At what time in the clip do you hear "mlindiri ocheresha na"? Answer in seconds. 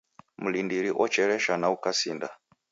0.37-1.67